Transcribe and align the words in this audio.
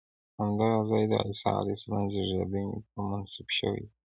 همدغه 0.39 0.79
ځای 0.89 1.03
د 1.11 1.13
عیسی 1.27 1.49
علیه 1.59 1.77
السلام 1.77 2.05
زېږېدنې 2.13 2.75
ته 2.89 2.97
منسوب 3.09 3.47
شوی 3.57 3.79
دی. 3.87 3.91